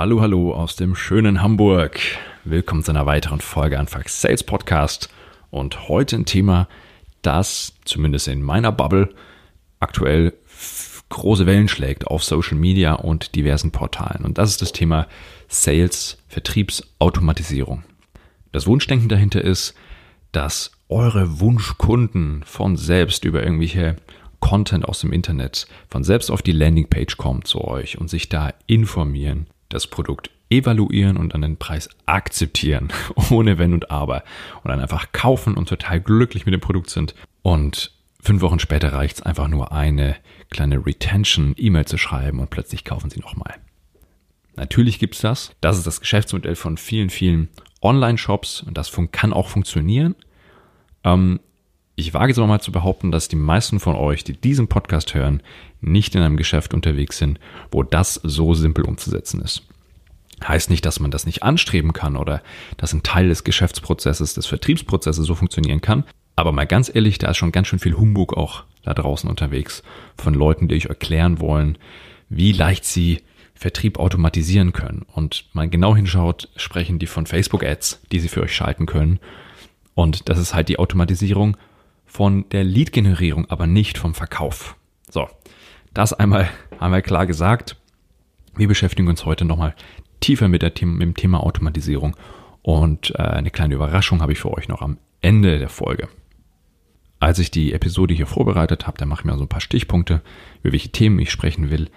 [0.00, 2.00] Hallo, hallo aus dem schönen Hamburg.
[2.44, 5.10] Willkommen zu einer weiteren Folge Anfang Sales Podcast.
[5.50, 6.68] Und heute ein Thema,
[7.20, 9.10] das zumindest in meiner Bubble
[9.78, 10.32] aktuell
[11.10, 14.24] große Wellen schlägt auf Social Media und diversen Portalen.
[14.24, 15.06] Und das ist das Thema
[15.48, 17.82] Sales, Vertriebsautomatisierung.
[18.52, 19.74] Das Wunschdenken dahinter ist,
[20.32, 23.96] dass eure Wunschkunden von selbst über irgendwelche
[24.40, 28.54] Content aus dem Internet von selbst auf die Landingpage kommen zu euch und sich da
[28.66, 32.92] informieren, das Produkt evaluieren und dann den Preis akzeptieren,
[33.30, 34.22] ohne Wenn und Aber
[34.62, 38.92] und dann einfach kaufen und total glücklich mit dem Produkt sind und fünf Wochen später
[38.92, 40.16] reicht es einfach nur eine
[40.50, 43.54] kleine Retention-E-Mail zu schreiben und plötzlich kaufen sie nochmal.
[44.56, 45.52] Natürlich gibt es das.
[45.60, 47.48] Das ist das Geschäftsmodell von vielen, vielen
[47.80, 50.16] Online-Shops und das kann auch funktionieren.
[51.04, 51.40] Ähm,
[52.00, 55.14] ich wage es aber mal zu behaupten, dass die meisten von euch, die diesen Podcast
[55.14, 55.42] hören,
[55.80, 57.38] nicht in einem Geschäft unterwegs sind,
[57.70, 59.62] wo das so simpel umzusetzen ist.
[60.46, 62.42] Heißt nicht, dass man das nicht anstreben kann oder
[62.76, 66.04] dass ein Teil des Geschäftsprozesses, des Vertriebsprozesses so funktionieren kann.
[66.36, 69.82] Aber mal ganz ehrlich, da ist schon ganz schön viel Humbug auch da draußen unterwegs
[70.16, 71.76] von Leuten, die euch erklären wollen,
[72.30, 73.20] wie leicht sie
[73.54, 75.04] Vertrieb automatisieren können.
[75.12, 79.18] Und mal genau hinschaut, sprechen die von Facebook-Ads, die sie für euch schalten können.
[79.94, 81.58] Und das ist halt die Automatisierung
[82.10, 84.76] von der Lead-Generierung, aber nicht vom Verkauf.
[85.08, 85.28] So,
[85.94, 87.76] das einmal, einmal klar gesagt.
[88.56, 89.76] Wir beschäftigen uns heute nochmal
[90.18, 92.16] tiefer mit, der, mit dem Thema Automatisierung
[92.62, 96.08] und äh, eine kleine Überraschung habe ich für euch noch am Ende der Folge.
[97.20, 100.20] Als ich die Episode hier vorbereitet habe, da mache ich mir so ein paar Stichpunkte,
[100.62, 101.90] über welche Themen ich sprechen will,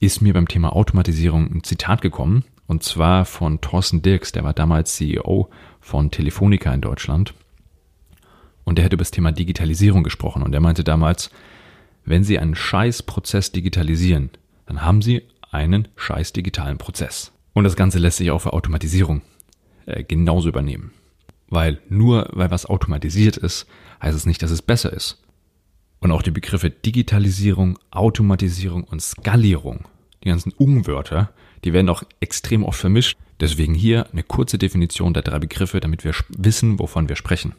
[0.00, 4.54] ist mir beim Thema Automatisierung ein Zitat gekommen, und zwar von Thorsten Dirks, der war
[4.54, 7.34] damals CEO von Telefonica in Deutschland
[8.64, 11.30] und der hat über das Thema Digitalisierung gesprochen und er meinte damals,
[12.04, 14.30] wenn Sie einen scheiß Prozess digitalisieren,
[14.66, 17.32] dann haben Sie einen scheiß digitalen Prozess.
[17.52, 19.22] Und das Ganze lässt sich auch für Automatisierung
[19.86, 20.92] äh, genauso übernehmen.
[21.48, 23.66] Weil nur weil was automatisiert ist,
[24.02, 25.22] heißt es nicht, dass es besser ist.
[26.00, 29.84] Und auch die Begriffe Digitalisierung, Automatisierung und Skalierung,
[30.24, 31.30] die ganzen Umwörter,
[31.64, 33.18] die werden auch extrem oft vermischt.
[33.38, 37.54] Deswegen hier eine kurze Definition der drei Begriffe, damit wir wissen, wovon wir sprechen.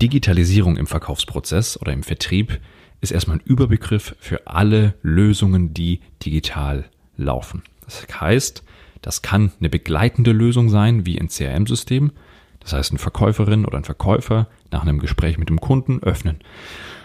[0.00, 2.60] Digitalisierung im Verkaufsprozess oder im Vertrieb
[3.00, 6.84] ist erstmal ein Überbegriff für alle Lösungen, die digital
[7.16, 7.62] laufen.
[7.84, 8.62] Das heißt,
[9.02, 12.12] das kann eine begleitende Lösung sein, wie ein CRM-System.
[12.60, 16.38] Das heißt, eine Verkäuferin oder ein Verkäufer nach einem Gespräch mit dem Kunden öffnen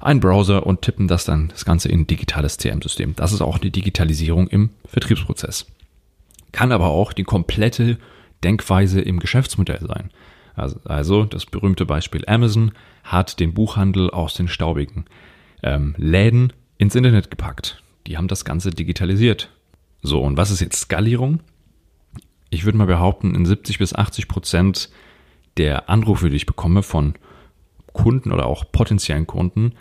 [0.00, 3.14] einen Browser und tippen das dann das Ganze in ein digitales CRM-System.
[3.16, 5.66] Das ist auch die Digitalisierung im Vertriebsprozess.
[6.52, 7.98] Kann aber auch die komplette
[8.44, 10.10] Denkweise im Geschäftsmodell sein.
[10.58, 12.72] Also, also das berühmte Beispiel Amazon
[13.04, 15.06] hat den Buchhandel aus den staubigen
[15.62, 17.82] ähm, Läden ins Internet gepackt.
[18.06, 19.50] Die haben das Ganze digitalisiert.
[20.02, 21.40] So, und was ist jetzt Skalierung?
[22.50, 24.90] Ich würde mal behaupten, in 70 bis 80 Prozent
[25.56, 27.14] der Anrufe, die ich bekomme von
[27.92, 29.72] Kunden oder auch potenziellen Kunden,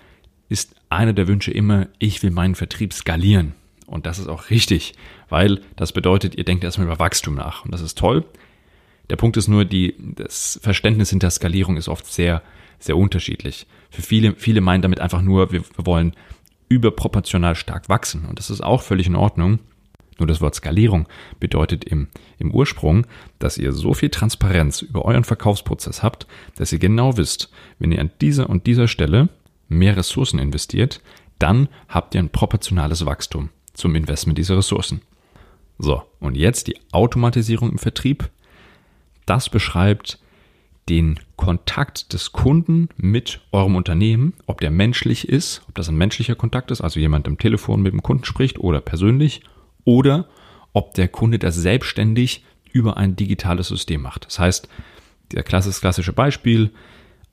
[0.50, 3.54] ist einer der Wünsche immer, ich will meinen Vertrieb skalieren.
[3.86, 4.94] Und das ist auch richtig,
[5.30, 7.64] weil das bedeutet, ihr denkt erstmal über Wachstum nach.
[7.64, 8.26] Und das ist toll.
[9.10, 12.42] Der Punkt ist nur, die, das Verständnis hinter Skalierung ist oft sehr,
[12.80, 13.68] sehr unterschiedlich.
[13.90, 16.14] Für viele, viele meinen damit einfach nur, wir, wir wollen
[16.70, 18.26] überproportional stark wachsen.
[18.26, 19.60] Und das ist auch völlig in Ordnung.
[20.20, 21.08] Nur das Wort Skalierung
[21.40, 22.08] bedeutet im,
[22.40, 23.06] im Ursprung,
[23.40, 28.02] dass ihr so viel Transparenz über euren Verkaufsprozess habt, dass ihr genau wisst, wenn ihr
[28.02, 29.30] an dieser und dieser Stelle
[29.70, 31.02] mehr Ressourcen investiert,
[31.40, 35.02] dann habt ihr ein proportionales Wachstum zum Investment dieser Ressourcen.
[35.78, 38.30] So, und jetzt die Automatisierung im Vertrieb
[39.28, 40.20] das beschreibt
[40.90, 46.36] den Kontakt des Kunden mit eurem Unternehmen, ob der menschlich ist, ob das ein menschlicher
[46.36, 49.42] Kontakt ist, also jemand am Telefon mit dem Kunden spricht oder persönlich,
[49.84, 50.28] oder
[50.74, 54.26] ob der Kunde das selbstständig über ein digitales System macht.
[54.26, 54.70] Das heißt,
[55.34, 56.72] der klassische Beispiel,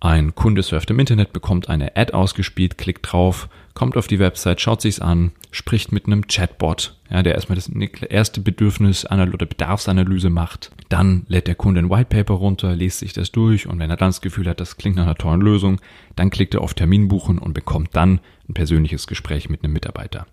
[0.01, 4.61] ein Kunde surft im Internet, bekommt eine Ad ausgespielt, klickt drauf, kommt auf die Website,
[4.61, 10.31] schaut sich's an, spricht mit einem Chatbot, ja, der erstmal das erste Bedürfnis oder Bedarfsanalyse
[10.31, 10.71] macht.
[10.89, 14.09] Dann lädt der Kunde ein Whitepaper runter, liest sich das durch und wenn er dann
[14.09, 15.81] das Gefühl hat, das klingt nach einer tollen Lösung,
[16.15, 20.27] dann klickt er auf Termin buchen und bekommt dann ein persönliches Gespräch mit einem Mitarbeiter.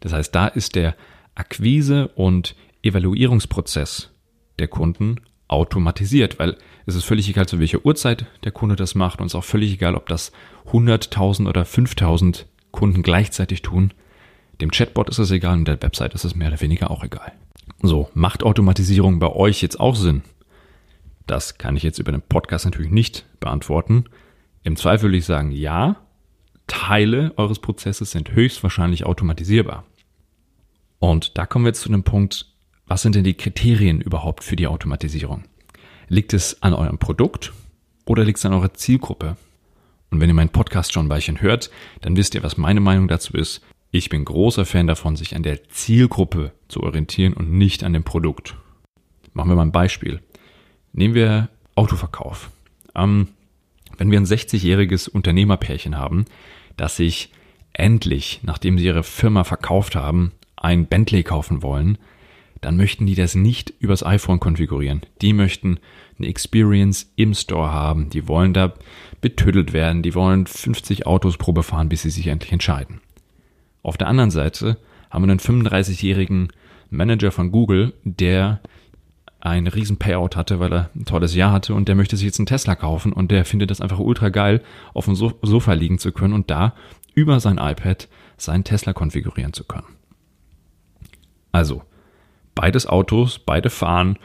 [0.00, 0.96] Das heißt, da ist der
[1.34, 4.10] Akquise- und Evaluierungsprozess
[4.58, 6.56] der Kunden automatisiert, weil
[6.86, 9.44] es ist völlig egal, zu welcher Uhrzeit der Kunde das macht und es ist auch
[9.44, 10.32] völlig egal, ob das
[10.72, 13.92] 100.000 oder 5.000 Kunden gleichzeitig tun.
[14.60, 17.32] Dem Chatbot ist es egal und der Website ist es mehr oder weniger auch egal.
[17.82, 20.22] So, macht Automatisierung bei euch jetzt auch Sinn?
[21.26, 24.04] Das kann ich jetzt über den Podcast natürlich nicht beantworten.
[24.62, 25.96] Im Zweifel würde ich sagen, ja,
[26.66, 29.84] Teile eures Prozesses sind höchstwahrscheinlich automatisierbar.
[30.98, 32.46] Und da kommen wir jetzt zu dem Punkt,
[32.86, 35.44] was sind denn die Kriterien überhaupt für die Automatisierung?
[36.08, 37.52] Liegt es an eurem Produkt
[38.04, 39.36] oder liegt es an eurer Zielgruppe?
[40.10, 41.70] Und wenn ihr meinen Podcast schon ein Weilchen hört,
[42.00, 43.62] dann wisst ihr, was meine Meinung dazu ist.
[43.92, 48.04] Ich bin großer Fan davon, sich an der Zielgruppe zu orientieren und nicht an dem
[48.04, 48.56] Produkt.
[49.32, 50.20] Machen wir mal ein Beispiel.
[50.92, 52.50] Nehmen wir Autoverkauf.
[52.94, 53.28] Ähm,
[53.98, 56.24] wenn wir ein 60-jähriges Unternehmerpärchen haben,
[56.76, 57.32] das sich
[57.72, 61.98] endlich, nachdem sie ihre Firma verkauft haben, ein Bentley kaufen wollen,
[62.60, 65.02] dann möchten die das nicht übers iPhone konfigurieren.
[65.22, 65.78] Die möchten
[66.18, 68.10] eine Experience im Store haben.
[68.10, 68.74] Die wollen da
[69.20, 70.02] betüttelt werden.
[70.02, 73.00] Die wollen 50 Autos Probe fahren, bis sie sich endlich entscheiden.
[73.82, 74.76] Auf der anderen Seite
[75.10, 76.48] haben wir einen 35-jährigen
[76.90, 78.60] Manager von Google, der
[79.40, 82.38] ein riesen Payout hatte, weil er ein tolles Jahr hatte und der möchte sich jetzt
[82.38, 84.62] einen Tesla kaufen und der findet das einfach ultra geil,
[84.92, 86.74] auf dem Sofa liegen zu können und da
[87.14, 89.86] über sein iPad seinen Tesla konfigurieren zu können.
[91.52, 91.82] Also,
[92.54, 94.18] beides Autos, beide fahren,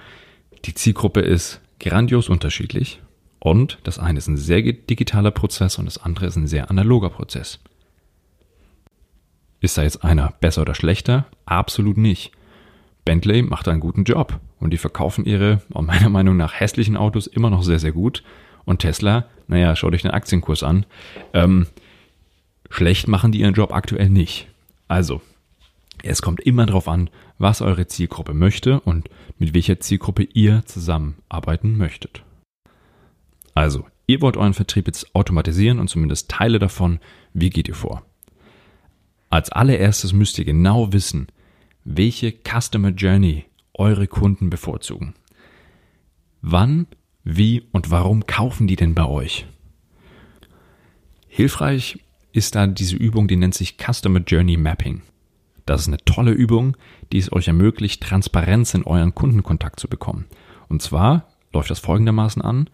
[0.65, 3.01] die Zielgruppe ist grandios unterschiedlich
[3.39, 7.09] und das eine ist ein sehr digitaler Prozess und das andere ist ein sehr analoger
[7.09, 7.59] Prozess.
[9.61, 11.25] Ist da jetzt einer besser oder schlechter?
[11.45, 12.31] Absolut nicht.
[13.05, 17.49] Bentley macht einen guten Job und die verkaufen ihre, meiner Meinung nach, hässlichen Autos immer
[17.49, 18.23] noch sehr, sehr gut.
[18.65, 20.85] Und Tesla, naja, schaut euch den Aktienkurs an.
[21.33, 21.67] Ähm,
[22.71, 24.47] schlecht machen die ihren Job aktuell nicht.
[24.87, 25.21] Also,
[26.05, 29.09] es kommt immer darauf an, was eure Zielgruppe möchte und
[29.39, 32.23] mit welcher Zielgruppe ihr zusammenarbeiten möchtet.
[33.53, 36.99] Also, ihr wollt euren Vertrieb jetzt automatisieren und zumindest Teile davon.
[37.33, 38.05] Wie geht ihr vor?
[39.29, 41.27] Als allererstes müsst ihr genau wissen,
[41.83, 45.15] welche Customer Journey eure Kunden bevorzugen.
[46.41, 46.87] Wann,
[47.23, 49.47] wie und warum kaufen die denn bei euch?
[51.27, 51.99] Hilfreich
[52.31, 55.01] ist da diese Übung, die nennt sich Customer Journey Mapping.
[55.65, 56.77] Das ist eine tolle Übung,
[57.11, 60.25] die es euch ermöglicht, Transparenz in euren Kundenkontakt zu bekommen.
[60.69, 62.69] Und zwar läuft das folgendermaßen an.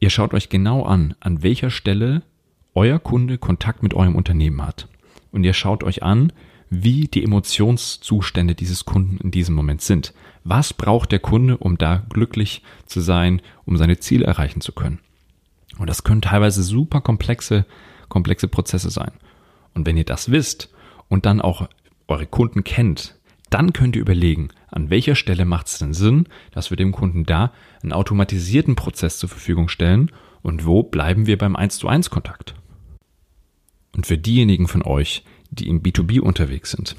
[0.00, 2.22] Ihr schaut euch genau an, an welcher Stelle
[2.74, 4.88] euer Kunde Kontakt mit eurem Unternehmen hat.
[5.30, 6.32] Und ihr schaut euch an,
[6.68, 10.12] wie die Emotionszustände dieses Kunden in diesem Moment sind.
[10.42, 14.98] Was braucht der Kunde, um da glücklich zu sein, um seine Ziele erreichen zu können?
[15.78, 17.64] Und das können teilweise super komplexe,
[18.08, 19.12] komplexe Prozesse sein.
[19.74, 20.70] Und wenn ihr das wisst
[21.08, 21.68] und dann auch
[22.08, 23.18] eure Kunden kennt,
[23.50, 27.24] dann könnt ihr überlegen, an welcher Stelle macht es denn Sinn, dass wir dem Kunden
[27.24, 27.52] da
[27.82, 30.10] einen automatisierten Prozess zur Verfügung stellen
[30.42, 32.54] und wo bleiben wir beim 1 zu 1 Kontakt.
[33.94, 36.96] Und für diejenigen von euch, die im B2B unterwegs sind.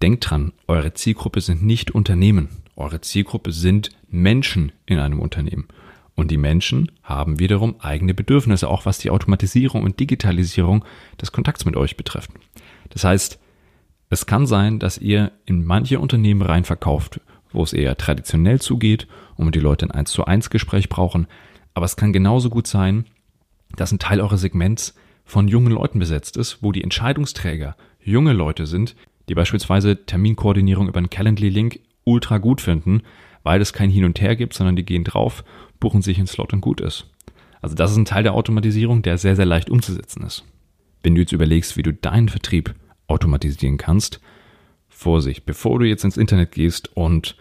[0.00, 2.48] Denkt dran, eure Zielgruppe sind nicht Unternehmen.
[2.76, 5.68] Eure Zielgruppe sind Menschen in einem Unternehmen.
[6.14, 10.84] Und die Menschen haben wiederum eigene Bedürfnisse, auch was die Automatisierung und Digitalisierung
[11.20, 12.30] des Kontakts mit euch betrifft.
[12.88, 13.38] Das heißt,
[14.10, 17.20] es kann sein, dass ihr in manche Unternehmen rein verkauft,
[17.52, 21.28] wo es eher traditionell zugeht und die Leute ein 1 zu 1 Gespräch brauchen.
[21.74, 23.04] Aber es kann genauso gut sein,
[23.76, 28.66] dass ein Teil eures Segments von jungen Leuten besetzt ist, wo die Entscheidungsträger junge Leute
[28.66, 28.96] sind,
[29.28, 33.02] die beispielsweise Terminkoordinierung über einen Calendly-Link ultra gut finden,
[33.44, 35.44] weil es kein Hin und Her gibt, sondern die gehen drauf,
[35.78, 37.06] buchen sich einen Slot und gut ist.
[37.62, 40.44] Also das ist ein Teil der Automatisierung, der sehr, sehr leicht umzusetzen ist.
[41.04, 42.74] Wenn du jetzt überlegst, wie du deinen Vertrieb
[43.10, 44.20] automatisieren kannst,
[44.88, 47.36] Vorsicht, bevor du jetzt ins Internet gehst und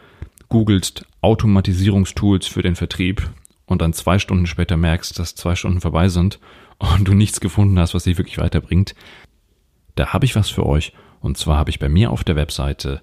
[0.48, 3.30] googelst Automatisierungstools für den Vertrieb
[3.66, 6.40] und dann zwei Stunden später merkst, dass zwei Stunden vorbei sind
[6.78, 8.96] und du nichts gefunden hast, was dich wirklich weiterbringt,
[9.96, 10.94] da habe ich was für euch.
[11.20, 13.02] Und zwar habe ich bei mir auf der Webseite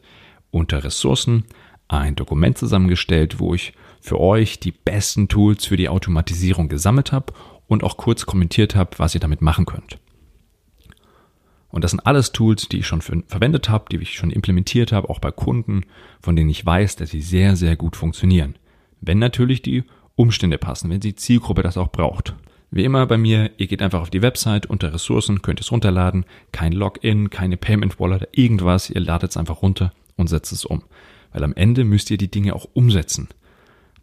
[0.50, 1.44] unter Ressourcen
[1.88, 7.34] ein Dokument zusammengestellt, wo ich für euch die besten Tools für die Automatisierung gesammelt habe
[7.66, 9.98] und auch kurz kommentiert habe, was ihr damit machen könnt.
[11.76, 14.92] Und das sind alles Tools, die ich schon für, verwendet habe, die ich schon implementiert
[14.92, 15.82] habe, auch bei Kunden,
[16.22, 18.54] von denen ich weiß, dass sie sehr, sehr gut funktionieren.
[19.02, 22.34] Wenn natürlich die Umstände passen, wenn die Zielgruppe das auch braucht.
[22.70, 26.24] Wie immer bei mir, ihr geht einfach auf die Website unter Ressourcen, könnt es runterladen,
[26.50, 30.82] kein Login, keine Payment Wallet, irgendwas, ihr ladet es einfach runter und setzt es um.
[31.34, 33.28] Weil am Ende müsst ihr die Dinge auch umsetzen.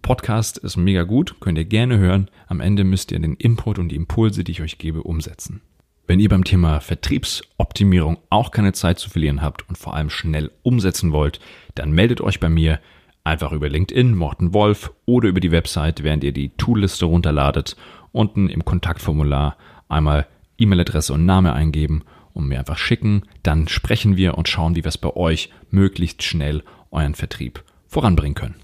[0.04, 2.30] Podcast ist mega gut, könnt ihr gerne hören.
[2.46, 5.62] Am Ende müsst ihr den Input und die Impulse, die ich euch gebe, umsetzen.
[6.06, 10.52] Wenn ihr beim Thema Vertriebsoptimierung auch keine Zeit zu verlieren habt und vor allem schnell
[10.62, 11.40] umsetzen wollt,
[11.76, 12.80] dann meldet euch bei mir
[13.24, 17.78] einfach über LinkedIn, Morten Wolf oder über die Website, während ihr die Toolliste runterladet
[18.14, 19.58] unten im Kontaktformular
[19.90, 23.24] einmal E-Mail-Adresse und Name eingeben und mir einfach schicken.
[23.42, 28.36] Dann sprechen wir und schauen, wie wir es bei euch möglichst schnell euren Vertrieb voranbringen
[28.36, 28.56] können.